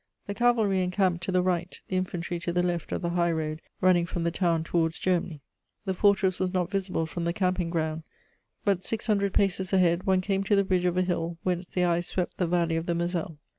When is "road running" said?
3.31-4.07